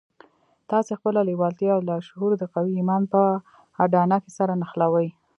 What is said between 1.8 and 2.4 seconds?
لاشعور